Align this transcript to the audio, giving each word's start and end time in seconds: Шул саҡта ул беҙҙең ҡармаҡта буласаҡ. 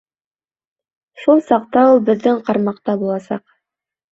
Шул 1.25 1.43
саҡта 1.49 1.83
ул 1.91 2.01
беҙҙең 2.09 2.43
ҡармаҡта 2.51 2.99
буласаҡ. 3.05 3.47